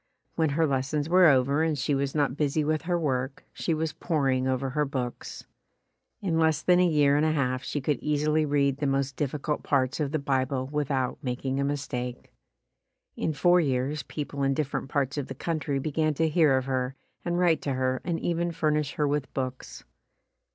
[0.33, 3.93] When her lessons were over and she was not busy with her work, she was
[3.93, 5.45] p'oring over her books.
[6.21, 9.61] In less than a year and a half she could easily read the most difficult
[9.61, 12.31] parts of the Bible without making a mistake.
[13.15, 16.65] In four years people in different parts of the country be gan to hear of
[16.65, 19.83] her and write to her and even fur nish her with books.